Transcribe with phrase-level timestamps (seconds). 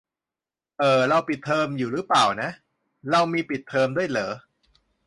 [0.77, 2.51] เอ่อ เราปิดเทอมอยู่รึเปล่าอ่ะ
[3.11, 4.29] เรามีปิดเทอมด้วยเหรอ?